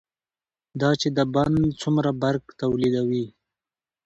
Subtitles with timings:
[0.81, 3.25] دا چې دا بند څومره برق تولیدوي،